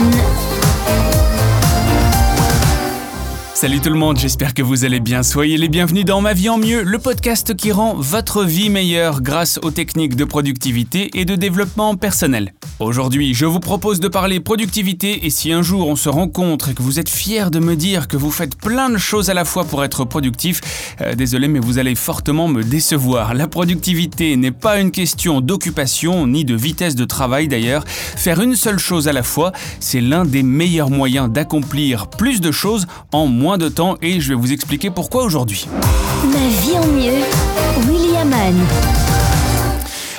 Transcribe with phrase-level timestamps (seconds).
[0.00, 0.33] one.
[3.64, 5.22] Salut tout le monde, j'espère que vous allez bien.
[5.22, 9.22] Soyez les bienvenus dans Ma vie en mieux, le podcast qui rend votre vie meilleure
[9.22, 12.52] grâce aux techniques de productivité et de développement personnel.
[12.78, 16.74] Aujourd'hui, je vous propose de parler productivité et si un jour on se rencontre et
[16.74, 19.46] que vous êtes fier de me dire que vous faites plein de choses à la
[19.46, 20.60] fois pour être productif,
[21.00, 23.32] euh, désolé mais vous allez fortement me décevoir.
[23.32, 27.84] La productivité n'est pas une question d'occupation ni de vitesse de travail d'ailleurs.
[27.86, 32.52] Faire une seule chose à la fois, c'est l'un des meilleurs moyens d'accomplir plus de
[32.52, 35.66] choses en moins de temps et je vais vous expliquer pourquoi aujourd'hui.
[36.24, 37.22] Ma vie en mieux,
[37.88, 38.54] Williaman.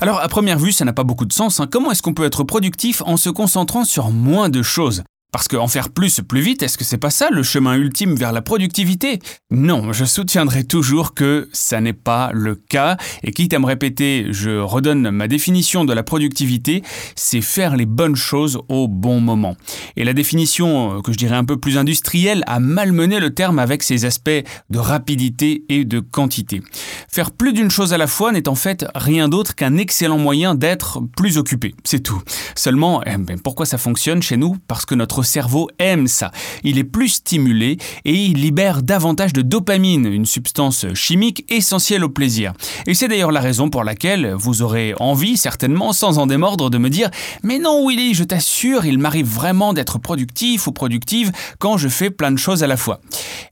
[0.00, 1.60] Alors à première vue, ça n'a pas beaucoup de sens.
[1.60, 1.66] hein.
[1.70, 5.02] Comment est-ce qu'on peut être productif en se concentrant sur moins de choses?
[5.32, 8.32] Parce qu'en faire plus plus vite, est-ce que c'est pas ça le chemin ultime vers
[8.32, 9.20] la productivité?
[9.50, 12.96] Non, je soutiendrai toujours que ça n'est pas le cas.
[13.22, 16.82] Et quitte à me répéter, je redonne ma définition de la productivité,
[17.16, 19.56] c'est faire les bonnes choses au bon moment.
[19.96, 23.58] Et la définition, euh, que je dirais un peu plus industrielle, a malmené le terme
[23.58, 24.30] avec ses aspects
[24.70, 26.62] de rapidité et de quantité.
[27.08, 30.54] Faire plus d'une chose à la fois n'est en fait rien d'autre qu'un excellent moyen
[30.54, 32.22] d'être plus occupé, c'est tout.
[32.54, 34.56] Seulement, eh ben, pourquoi ça fonctionne chez nous?
[34.68, 36.30] Parce que notre cerveau aime ça.
[36.64, 42.08] Il est plus stimulé et il libère davantage de dopamine, une substance chimique essentielle au
[42.08, 42.52] plaisir.
[42.86, 46.78] Et c'est d'ailleurs la raison pour laquelle vous aurez envie, certainement, sans en démordre, de
[46.78, 47.10] me dire
[47.42, 52.10] Mais non, Willy, je t'assure, il m'arrive vraiment d'être productif ou productive quand je fais
[52.10, 53.00] plein de choses à la fois.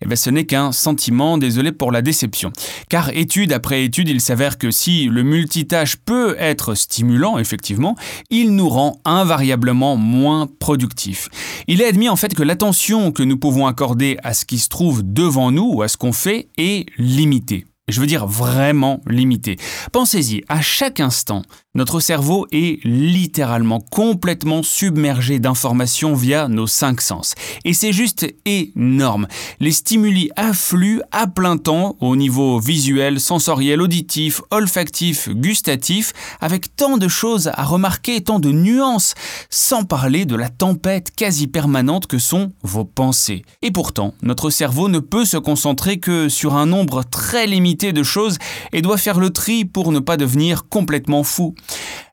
[0.03, 2.53] Eh bien, ce n'est qu'un sentiment, désolé pour la déception.
[2.89, 7.97] Car étude après étude, il s'avère que si le multitâche peut être stimulant, effectivement,
[8.31, 11.29] il nous rend invariablement moins productifs.
[11.67, 14.69] Il est admis en fait que l'attention que nous pouvons accorder à ce qui se
[14.69, 17.67] trouve devant nous ou à ce qu'on fait est limitée.
[17.89, 19.57] Je veux dire vraiment limitée.
[19.93, 21.43] Pensez-y, à chaque instant,
[21.75, 27.35] notre cerveau est littéralement complètement submergé d'informations via nos cinq sens.
[27.65, 29.27] Et c'est juste énorme.
[29.61, 36.99] Les stimuli affluent à plein temps au niveau visuel, sensoriel, auditif, olfactif, gustatif, avec tant
[36.99, 39.15] de choses à remarquer, tant de nuances,
[39.49, 43.45] sans parler de la tempête quasi permanente que sont vos pensées.
[43.63, 48.03] Et pourtant, notre cerveau ne peut se concentrer que sur un nombre très limité de
[48.03, 48.39] choses
[48.73, 51.55] et doit faire le tri pour ne pas devenir complètement fou.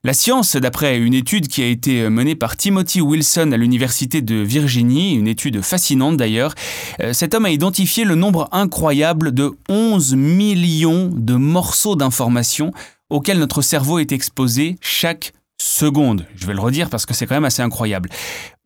[0.04, 4.36] La science, d'après une étude qui a été menée par Timothy Wilson à l'Université de
[4.36, 6.54] Virginie, une étude fascinante d'ailleurs,
[7.02, 12.72] euh, cet homme a identifié le nombre incroyable de 11 millions de morceaux d'informations
[13.10, 16.26] auxquels notre cerveau est exposé chaque seconde.
[16.36, 18.10] Je vais le redire parce que c'est quand même assez incroyable.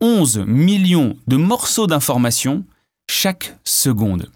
[0.01, 2.65] 11 millions de morceaux d'informations
[3.09, 4.31] chaque seconde.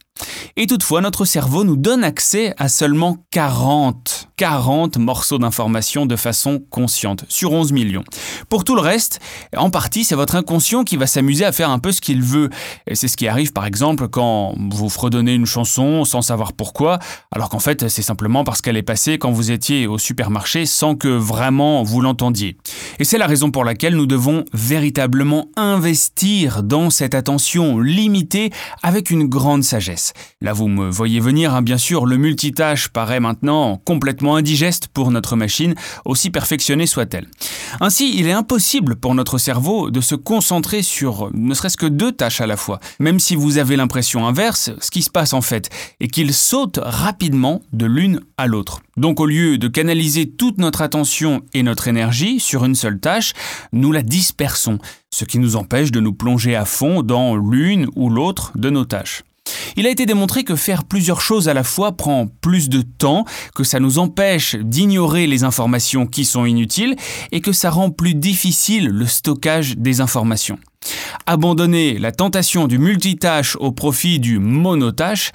[0.56, 6.60] Et toutefois, notre cerveau nous donne accès à seulement 40, 40 morceaux d'informations de façon
[6.70, 8.04] consciente, sur 11 millions.
[8.48, 9.20] Pour tout le reste,
[9.56, 12.50] en partie, c'est votre inconscient qui va s'amuser à faire un peu ce qu'il veut.
[12.86, 16.98] Et c'est ce qui arrive par exemple quand vous fredonnez une chanson sans savoir pourquoi,
[17.30, 20.96] alors qu'en fait, c'est simplement parce qu'elle est passée quand vous étiez au supermarché sans
[20.96, 22.56] que vraiment vous l'entendiez.
[22.98, 28.50] Et c'est la raison pour laquelle nous devons véritablement investir dans cette attention limitée
[28.82, 30.12] avec une grande sagesse.
[30.40, 35.10] Là, vous me voyez venir, hein, bien sûr, le multitâche paraît maintenant complètement indigeste pour
[35.10, 35.74] notre machine,
[36.04, 37.28] aussi perfectionnée soit-elle.
[37.80, 42.12] Ainsi, il est impossible pour notre cerveau de se concentrer sur ne serait-ce que deux
[42.12, 42.80] tâches à la fois.
[42.98, 45.70] Même si vous avez l'impression inverse, ce qui se passe en fait
[46.00, 48.80] est qu'il saute rapidement de l'une à l'autre.
[48.96, 53.32] Donc au lieu de canaliser toute notre attention et notre énergie sur une seule tâche,
[53.72, 54.78] nous la dispersons,
[55.10, 58.84] ce qui nous empêche de nous plonger à fond dans l'une ou l'autre de nos
[58.84, 59.22] tâches.
[59.76, 63.24] Il a été démontré que faire plusieurs choses à la fois prend plus de temps,
[63.54, 66.96] que ça nous empêche d'ignorer les informations qui sont inutiles
[67.32, 70.58] et que ça rend plus difficile le stockage des informations.
[71.26, 75.32] Abandonner la tentation du multitâche au profit du monotâche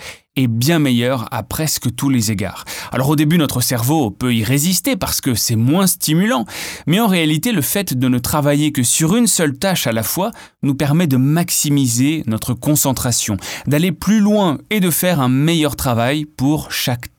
[0.47, 2.65] bien meilleur à presque tous les égards.
[2.91, 6.45] Alors au début, notre cerveau peut y résister parce que c'est moins stimulant,
[6.87, 10.03] mais en réalité, le fait de ne travailler que sur une seule tâche à la
[10.03, 10.31] fois
[10.63, 13.37] nous permet de maximiser notre concentration,
[13.67, 17.07] d'aller plus loin et de faire un meilleur travail pour chaque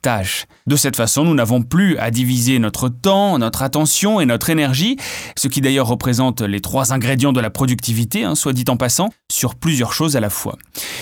[0.65, 4.97] De cette façon, nous n'avons plus à diviser notre temps, notre attention et notre énergie,
[5.35, 9.09] ce qui d'ailleurs représente les trois ingrédients de la productivité, hein, soit dit en passant,
[9.31, 10.57] sur plusieurs choses à la fois.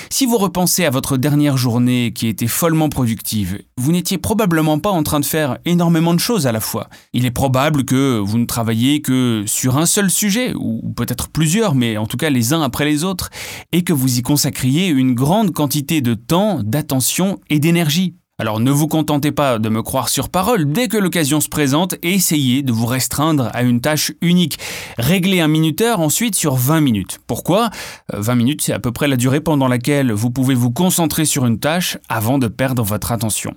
[0.09, 4.91] Si vous repensez à votre dernière journée qui était follement productive, vous n'étiez probablement pas
[4.91, 6.89] en train de faire énormément de choses à la fois.
[7.13, 11.73] Il est probable que vous ne travailliez que sur un seul sujet, ou peut-être plusieurs,
[11.73, 13.29] mais en tout cas les uns après les autres,
[13.71, 18.18] et que vous y consacriez une grande quantité de temps, d'attention et d'énergie.
[18.41, 21.95] Alors ne vous contentez pas de me croire sur parole, dès que l'occasion se présente,
[22.03, 24.57] essayez de vous restreindre à une tâche unique.
[24.97, 27.19] Réglez un minuteur ensuite sur 20 minutes.
[27.27, 27.69] Pourquoi?
[28.13, 31.25] 20 euh, minutes, c'est à peu près la durée pendant laquelle vous pouvez vous concentrer
[31.25, 33.53] sur une tâche avant de perdre votre attention.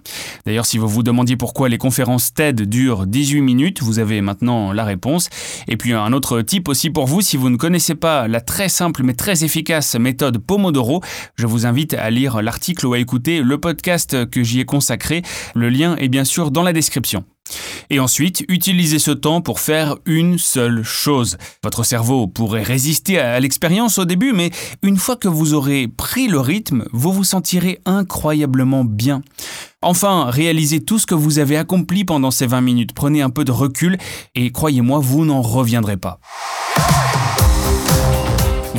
[0.47, 4.73] D'ailleurs, si vous vous demandiez pourquoi les conférences TED durent 18 minutes, vous avez maintenant
[4.73, 5.29] la réponse.
[5.69, 8.69] Et puis un autre type aussi pour vous, si vous ne connaissez pas la très
[8.69, 11.03] simple mais très efficace méthode Pomodoro,
[11.37, 15.21] je vous invite à lire l'article ou à écouter le podcast que j'y ai consacré.
[15.55, 17.25] Le lien est bien sûr dans la description.
[17.91, 21.37] Et ensuite, utilisez ce temps pour faire une seule chose.
[21.63, 24.51] Votre cerveau pourrait résister à l'expérience au début, mais
[24.83, 29.21] une fois que vous aurez pris le rythme, vous vous sentirez incroyablement bien.
[29.83, 32.95] Enfin, réalisez tout ce que vous avez accompli pendant ces 20 minutes.
[32.95, 33.99] Prenez un peu de recul
[34.35, 36.19] et croyez-moi, vous n'en reviendrez pas.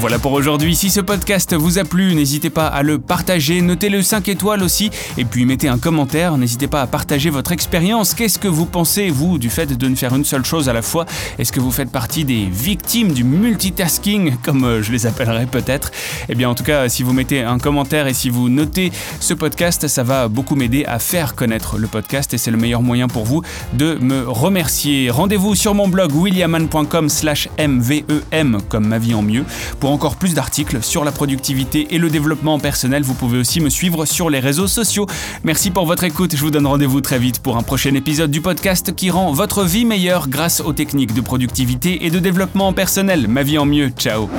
[0.03, 0.75] Voilà pour aujourd'hui.
[0.75, 4.91] Si ce podcast vous a plu, n'hésitez pas à le partager, notez-le 5 étoiles aussi,
[5.17, 6.37] et puis mettez un commentaire.
[6.37, 8.13] N'hésitez pas à partager votre expérience.
[8.13, 10.81] Qu'est-ce que vous pensez, vous, du fait de ne faire une seule chose à la
[10.81, 11.05] fois?
[11.39, 15.91] Est-ce que vous faites partie des victimes du multitasking, comme euh, je les appellerais peut-être?
[16.27, 18.91] Eh bien, en tout cas, si vous mettez un commentaire et si vous notez
[19.21, 22.81] ce podcast, ça va beaucoup m'aider à faire connaître le podcast, et c'est le meilleur
[22.81, 23.41] moyen pour vous
[23.71, 25.09] de me remercier.
[25.09, 29.45] Rendez-vous sur mon blog williaman.com slash mvem, comme ma vie en mieux,
[29.79, 33.69] pour encore plus d'articles sur la productivité et le développement personnel, vous pouvez aussi me
[33.69, 35.05] suivre sur les réseaux sociaux.
[35.43, 38.41] Merci pour votre écoute, je vous donne rendez-vous très vite pour un prochain épisode du
[38.41, 43.27] podcast qui rend votre vie meilleure grâce aux techniques de productivité et de développement personnel.
[43.27, 44.29] Ma vie en mieux, ciao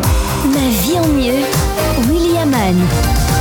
[0.45, 3.34] Ma vie en mieux, William Anne.